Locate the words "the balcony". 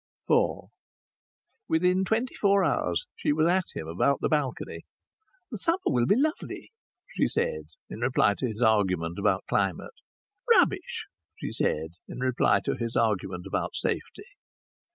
4.19-4.79